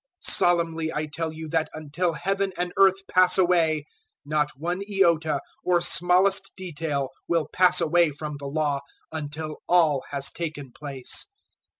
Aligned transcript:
005:018 0.25 0.33
Solemnly 0.33 0.93
I 0.95 1.05
tell 1.05 1.31
you 1.31 1.47
that 1.49 1.69
until 1.75 2.13
Heaven 2.13 2.51
and 2.57 2.73
earth 2.75 3.05
pass 3.07 3.37
away, 3.37 3.85
not 4.25 4.49
one 4.57 4.81
iota 4.91 5.39
or 5.63 5.79
smallest 5.79 6.53
detail 6.57 7.09
will 7.27 7.47
pass 7.53 7.79
away 7.79 8.09
from 8.09 8.37
the 8.37 8.47
Law 8.47 8.79
until 9.11 9.57
all 9.69 10.01
has 10.09 10.31
taken 10.31 10.71
place. 10.71 11.27